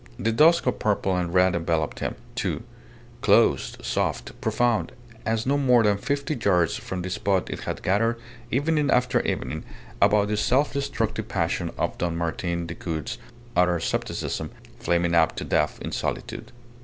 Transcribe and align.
The 0.17 0.31
dusk 0.31 0.65
of 0.65 0.79
purple 0.79 1.15
and 1.15 1.31
red 1.31 1.53
enveloped 1.53 1.99
him, 1.99 2.15
too 2.33 2.63
close, 3.21 3.77
soft, 3.83 4.31
profound, 4.41 4.93
as 5.27 5.45
no 5.45 5.59
more 5.59 5.83
than 5.83 5.99
fifty 5.99 6.33
yards 6.35 6.75
from 6.75 7.03
that 7.03 7.11
spot 7.11 7.51
it 7.51 7.59
had 7.65 7.83
gathered 7.83 8.17
evening 8.49 8.89
after 8.89 9.21
evening 9.21 9.63
about 10.01 10.29
the 10.29 10.37
self 10.37 10.73
destructive 10.73 11.27
passion 11.27 11.69
of 11.77 11.99
Don 11.99 12.17
Martin 12.17 12.65
Decoud's 12.65 13.19
utter 13.55 13.79
scepticism, 13.79 14.49
flaming 14.79 15.13
up 15.13 15.35
to 15.35 15.43
death 15.45 15.79
in 15.83 15.91
solitude. 15.91 16.51